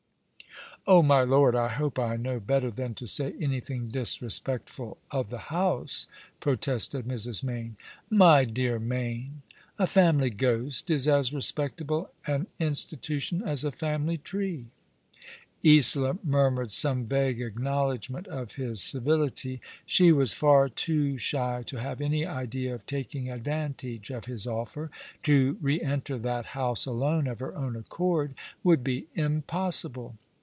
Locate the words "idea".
22.25-22.73